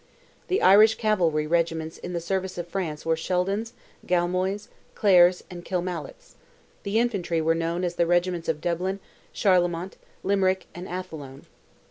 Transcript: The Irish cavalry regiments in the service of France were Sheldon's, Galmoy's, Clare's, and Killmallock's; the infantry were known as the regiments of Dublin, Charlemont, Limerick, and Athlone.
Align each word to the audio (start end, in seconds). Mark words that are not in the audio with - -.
The 0.47 0.63
Irish 0.63 0.95
cavalry 0.95 1.45
regiments 1.45 1.99
in 1.99 2.13
the 2.13 2.19
service 2.19 2.57
of 2.57 2.67
France 2.67 3.05
were 3.05 3.15
Sheldon's, 3.15 3.73
Galmoy's, 4.07 4.67
Clare's, 4.95 5.43
and 5.51 5.63
Killmallock's; 5.63 6.37
the 6.81 6.97
infantry 6.97 7.39
were 7.39 7.53
known 7.53 7.83
as 7.83 7.93
the 7.97 8.07
regiments 8.07 8.49
of 8.49 8.61
Dublin, 8.61 8.99
Charlemont, 9.31 9.97
Limerick, 10.23 10.65
and 10.73 10.89
Athlone. 10.89 11.45